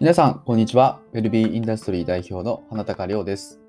[0.00, 1.02] 皆さん、こんにちは。
[1.12, 3.60] ウェルビーインダストリー代表の花高亮です。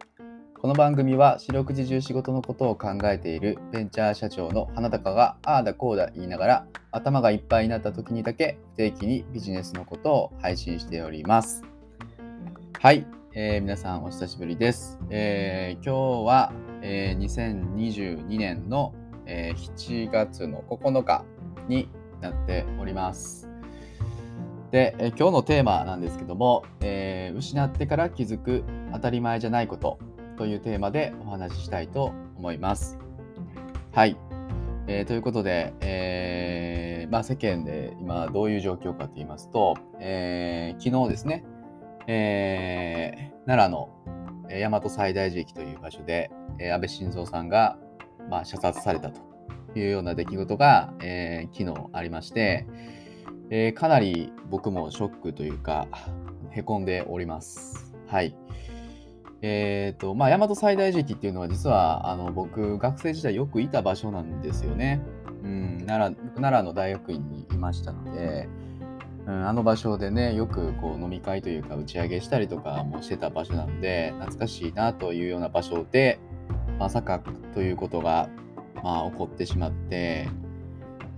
[0.58, 11.66] この番組は四六時中仕事のことを考えているベンチャー社長の花高がああだこうだ言いながら頭がいっぱいになった時にだけ不定期にビジネスのことを配信しております。
[12.80, 15.02] はい、えー皆さんお久しぶりです。
[15.10, 18.94] えー今日は、えー2022年の、
[19.26, 21.26] えー7月の9日
[21.68, 21.90] に
[22.22, 23.51] なっております。
[24.72, 28.64] で、え今日のテーマなんですけども、えー失ってから気づく
[28.94, 29.98] 当たり前じゃないこと
[30.38, 33.00] というテーマでお話ししたいと思います。
[33.94, 34.18] はい。
[34.88, 41.44] えーということで、えーまあ、世間で今どういう状況かと言いますと、え昨日ですね、
[42.08, 43.90] えー奈良の
[44.48, 47.78] 大和西大寺駅という場所で、え安倍晋三さんが、
[48.30, 49.22] まあ、射殺されたと
[49.76, 52.68] いうような出来事が、え昨日ありまして、
[53.54, 55.90] えーかなり僕もショックというか、
[56.52, 57.94] へこんでおります。
[58.08, 58.34] はい。
[59.42, 65.02] えっ、と、まあ、大和西大寺駅っていうのは実は、あの、僕、学生時代よくいた場所なんですよね。
[65.44, 68.48] うん、奈良、奈良の大学院にいましたので、
[69.28, 76.20] うん、あの場所でね、よくこう飲み会というか打ち上げしたりとかもしてた場所なので、懐かしいなというような場所で、
[76.80, 77.20] まさか
[77.54, 78.30] ということが、
[78.82, 80.30] まあ、起こってしまって、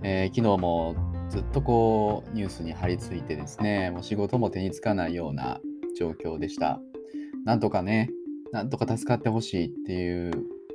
[0.02, 5.60] えー昨日もずっとこうニュースに張り付いてですね、もう仕事も手につかないような
[5.98, 6.80] 状況でした。
[7.44, 8.08] なんとかね、
[8.52, 10.30] なんとか助かってほしいっていう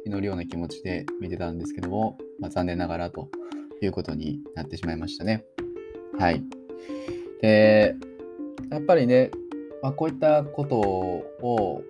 [0.05, 3.29] 祈るような気持ちで見てたんですけども、まあ、残念ながらと
[3.81, 5.45] いうことになってしまいましたね。
[6.17, 6.43] はい。
[7.41, 7.95] で、
[8.69, 9.31] やっぱりね、
[9.81, 11.83] まあ、こういったことを、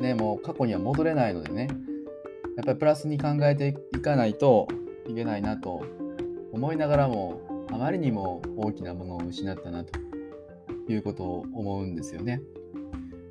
[0.00, 1.68] ね、もう過去には戻れないのでね、
[2.56, 4.66] やっぱりプラスに考えていかないと
[5.06, 5.84] いけないなと
[6.52, 7.40] 思いながらも、
[7.72, 9.98] あまりにも大きなものを失ったなと
[10.88, 12.42] いうことを思うんですよね。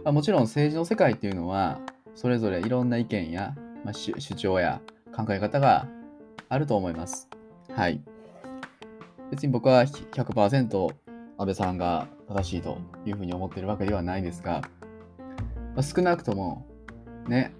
[0.04, 1.80] まあ、もちろん政治の世界っていうのは、
[2.16, 4.82] それぞれいろんな意見や、まあ、主張や
[5.16, 5.88] 考え方が
[6.48, 7.30] あると思います。
[7.74, 8.02] はい。
[9.32, 10.90] 別に僕は100%
[11.38, 14.62] 安倍さんが正しいというふうに思ってるわけではないですが、
[15.76, 16.66] まあ、少なくとも
[17.28, 17.54] ね、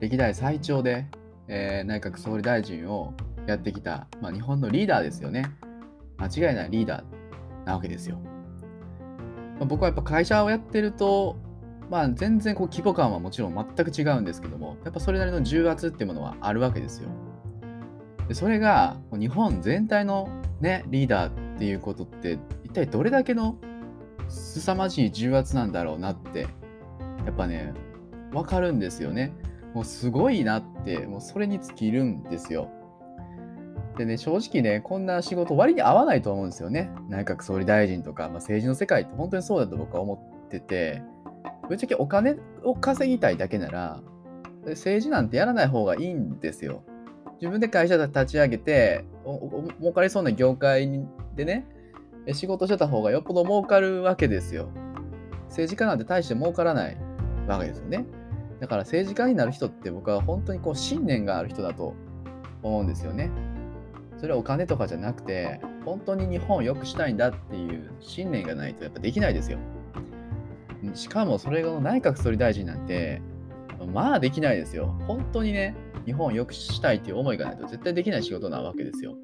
[0.00, 1.06] 歴代最長で、
[1.48, 3.12] えー内閣総理大臣を
[3.46, 5.50] やってきた、まあ、日本のリーダーですよね。
[6.20, 8.18] 間違いないリーダーなわけですよ。
[9.58, 11.36] まあ僕はやっぱ会社をやってると、
[11.90, 17.08] まあ、全然こう規模感はもちろん全く違うんですけども、やっぱそれなりの重圧っていうものはあるわけですよ。
[18.28, 20.28] でそれがもう日本全体の、
[20.60, 23.58] ね、リーダーっていうことって一体どれだけの
[24.28, 27.74] 凄まじい重圧なんだろうなってやっぱね
[28.30, 29.32] 分かるんですよね。
[29.74, 32.70] もうすごいなってもうそれに尽きるんですよ。
[33.96, 36.90] でね正直ねこんな仕事割に合わないと思うんですよね。
[37.08, 40.14] 内閣総理大臣とか、まあ、政治の世界って本当にそうだと僕は思
[40.46, 41.02] ってて
[41.68, 44.00] ぶっちゃけお金を稼ぎたいだけなら
[44.66, 46.82] 政治なんてやらない方がいいんですよ。
[47.40, 49.04] 自分で会社立ち上げて
[49.80, 51.66] 儲かりそうな業界でね
[52.32, 54.68] 仕事してた方がよっぽど儲かるわけですよ。
[55.48, 56.96] 政治家なんて大して儲からない
[57.48, 58.04] わけですよね。
[58.60, 61.94] だから政治家になる人って僕は本当にこう信念がある人だと
[62.62, 63.30] 思うんですよね。
[64.20, 69.58] それはお金とかじゃなくて本当に日本を良くしたいんだっていう信念がないとやっぱできないですよ。
[70.94, 73.22] しかもそれが内閣総理大臣なんて
[73.92, 74.94] まあできないですよ。
[75.06, 79.16] 本当にね日本を良くしたいっていう思いがないと絶対できない仕事なわけですよ。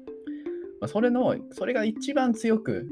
[0.81, 2.87] ま、それのそれが一番強く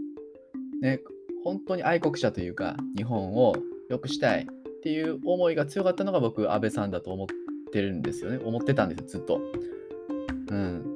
[0.81, 0.99] ね
[1.43, 3.55] 本当に愛国者というか日本を
[3.89, 7.27] 良くしたいっていう思いが強かったのが僕安倍さんだと思っ
[7.71, 9.41] てるんですよね思ってたんですよずっと。
[10.47, 10.94] うん、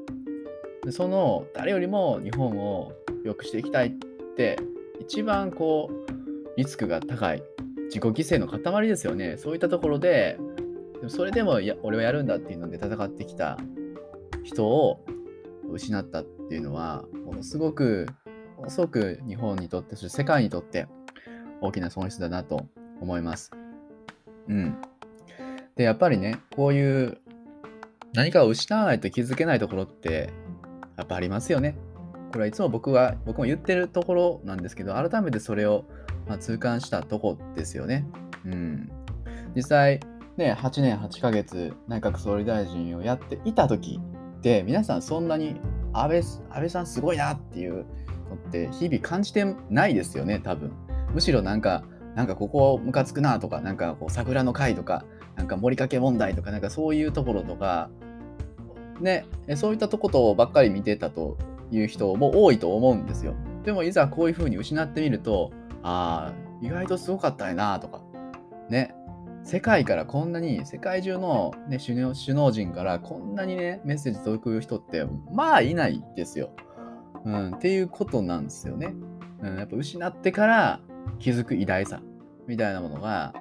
[0.89, 3.91] でその誰よりも日本を良くしていきたいっ
[4.35, 4.57] て
[4.99, 7.43] 一番こうリスクが高い
[7.89, 10.39] 自己犠牲の塊ですよねそういったところで
[10.95, 13.59] でもそれでもや俺はやるんだっていうので戦ってきた
[14.43, 15.05] 人を
[15.71, 18.07] 失ったっていうのはものすごく
[18.57, 20.87] ものすごく日本にとってそして世界にとって
[21.61, 22.65] 大きな損失だなと
[22.99, 23.51] 思います。
[24.47, 24.75] うん。
[25.75, 27.19] でやっぱりねこういう
[28.13, 30.33] 何かを失わないと気づけないところって
[30.99, 31.77] やっぱありますよね。
[32.31, 35.85] これはいつも僕は僕も言ってるところなんですけど改めてそれを
[36.27, 38.05] ま痛感したとこですよね。
[38.45, 38.91] うん。
[39.55, 40.01] 実際
[40.37, 43.99] ね8年8ヶ月内閣総理大臣をやっていた時
[44.37, 45.59] って皆さんそんなに
[45.93, 47.85] 安倍安倍さんすごいなっていう
[48.29, 50.71] のって日々感じてないですよね多分。
[51.13, 55.05] むしろなんかなんかここムカつくなとかなんかこう桜の会とか
[55.35, 57.89] なんか盛りかけ問題とかなんかそういうところとか
[58.99, 59.25] ね
[59.55, 61.37] そういったとことばっかり見てたと
[61.71, 63.35] いう人も多いと思うんですよ。
[63.63, 65.51] でもいざこういうふうに失ってみると
[65.83, 68.01] ああ意外とすごかったよなとか、
[68.69, 68.93] ね、
[69.43, 76.51] 世界からこんなに、世界中の、ね、首脳首脳陣からこんなにね、メッセージ届く人って、まあいないですよ。
[77.25, 78.93] うん、っていうことなんですよね。
[79.41, 80.79] うん、やっぱ失ってから
[81.19, 82.01] 気づく偉大さ
[82.47, 83.33] みたいなものが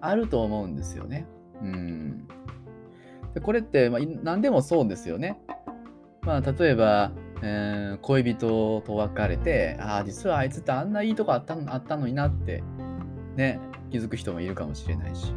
[0.00, 1.26] あると思うんですよね。
[1.62, 2.28] うん、
[3.34, 5.38] でこれって、まあ、何でもそうですよね。
[6.22, 12.62] まあ、例えば、えー、恋人と別れて、ああ、実はあいつってあんないいとこあったあったのになって、
[13.36, 13.60] ね、
[13.90, 15.34] 気づく人もいるかもしれないし。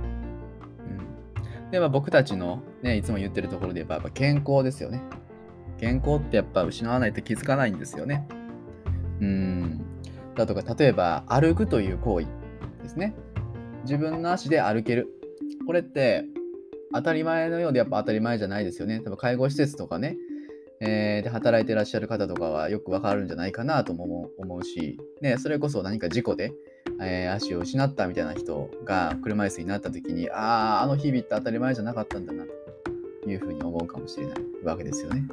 [1.66, 5.02] うん、で、まあ、僕たちの、ね、いつも言ってるところで言えば、やっぱ健康ですよね。
[5.80, 8.28] 健康ってやっぱ失わないと気づかないんですよね。
[9.20, 9.82] うん。
[10.36, 12.28] だとか、例えば、歩くという行為
[12.84, 13.16] ですね。
[13.84, 15.08] 自分の足で歩ける。
[15.66, 16.26] これって、
[16.94, 18.95] 当たり前のようでやっぱ当たり前じゃないですよね。
[18.95, 20.18] 例えば介護施設とかね、
[20.80, 26.54] えー、で働いてらっしゃる方とかはよくわかるんじゃないかなとも思うし、ね、それこそ何か事故で、
[27.01, 32.45] えー、足を失ったみたいな人が車椅子になった時に、ああ、あの日々って当たり前じゃなかったんだな
[33.24, 35.24] というふうに思うかもしれないわけですよね。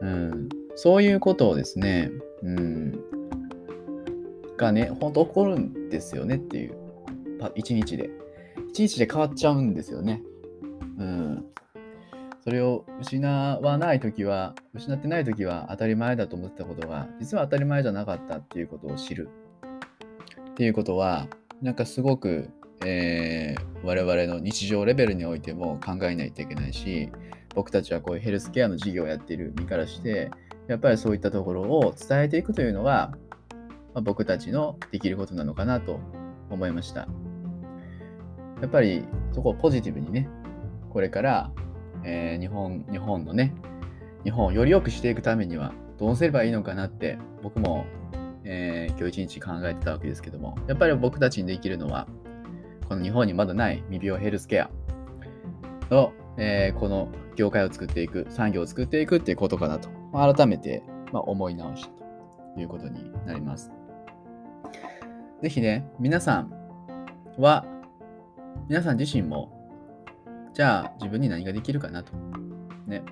[0.00, 2.10] うん、そういうことをですね、
[2.42, 3.00] うん、
[4.56, 6.74] がね、本当起こるんですよねっていう、
[7.54, 8.10] 一日で。
[8.68, 10.22] 一日で変わっちゃうんですよね。
[10.98, 11.44] うん。
[12.42, 19.28] それを失わないときは、失ってないときは当たり前だと思ってたことが、実は当たり前じゃなかったっていうことを知る。
[20.50, 21.26] っていうことは、
[21.62, 22.50] なんかすごく、
[22.84, 27.10] えー、我々の日常レベルにおいても考えないといけないし、
[27.54, 30.30] 僕たちはこういうヘルスケアの事業をやっている身からして、
[30.68, 33.12] やっぱりそういったところを伝えていくというのが、
[33.94, 35.98] まあ、僕たちのできることなのかなと
[36.50, 37.08] 思いました。
[38.60, 40.28] やっぱりそこをポジティブにね、
[40.98, 41.52] これから
[42.04, 43.54] えー、日本、日本のね、
[44.24, 47.86] 日本をより良くしていくためにはどうすればいいのかなって僕も、
[48.44, 52.06] えー、今日一日考えてたわけですけども、やっぱり僕たちにできるのは、
[52.88, 54.70] この日本にまだない未病ヘルスケア
[55.90, 61.90] の、えー、この業界を作っていく、産業を作っていくっていうことかなと、改めて、まあ、思い直した
[62.54, 63.70] ということになります。
[65.42, 66.52] ぜひね、皆さん
[67.36, 67.66] は、
[68.68, 69.57] 皆さん自身も
[70.58, 72.12] じゃあ自分に何ができるかなと。
[72.88, 73.04] ね。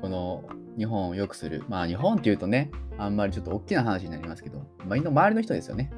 [0.00, 0.44] この
[0.78, 1.64] 日本を良くする。
[1.68, 5.90] まあ日本っていうとね、あんまりちょっと大きな話になりますけど、まあ、周りの人ですよね。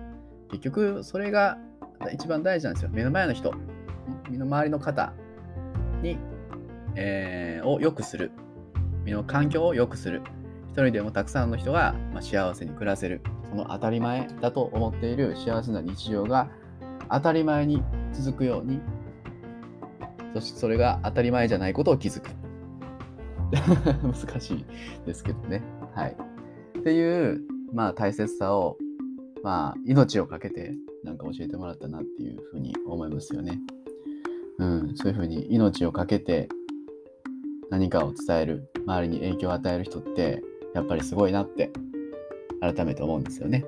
[0.49, 1.59] 結局それが
[2.11, 2.91] 一番大事なんですよ。
[2.91, 3.53] 目の前の人、
[4.31, 5.13] 身の回りの方
[6.01, 6.17] に、
[6.95, 8.31] えー、を良くする。
[9.05, 10.23] 身の環境を良くする。
[10.69, 13.21] 一人でもたくさんの人が、まあ、幸せに暮らせる。
[13.51, 16.49] その当たり前だと思っている幸せな日常が
[17.11, 17.83] 当たり前に
[18.15, 18.81] 続くように
[20.37, 22.29] そしてそれが当たり前じゃないことを気づく。
[24.03, 24.65] 難しい
[25.07, 25.63] ですけどね。
[25.95, 26.17] はい。
[26.79, 27.41] っていう、
[27.73, 28.77] まあ大切さを、
[29.43, 30.75] まあ命をかけて
[31.05, 33.59] なんか教えてもらったなっていうふうに思いますよね。
[34.59, 36.51] うん、そういうふうに命をかけて
[37.71, 40.43] 何かを伝える、周りに影響を与える人って、
[40.75, 41.71] やっぱりすごいなって
[42.61, 43.65] 改めて思うんですよね。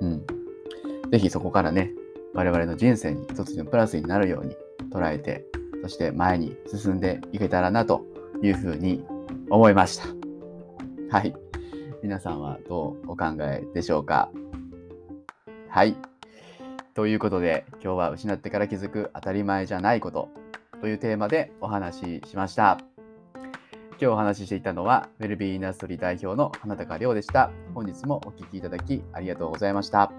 [0.00, 0.22] うん。
[1.10, 1.90] ぜひそこからね、
[2.32, 4.54] 我々の人生に一つのプラスになるように
[4.92, 5.49] 捉えて
[5.82, 8.04] そして前に進んでいけたらなと
[8.42, 9.04] いうふうに
[9.50, 10.04] 思いました。
[11.10, 11.34] はい。
[12.02, 14.30] 皆さんはどうお考えでしょうか？
[15.68, 15.96] はい。
[16.94, 20.28] ということで、今日は失ってから気づく当たり前じゃないこと
[20.80, 22.78] というテーマでお話ししました。
[23.92, 27.50] 今日お話ししていたのは、ウェルビーインダストリー代表の花高亮でした。
[27.74, 30.10] 本日もお聴きいただきありがとうございました。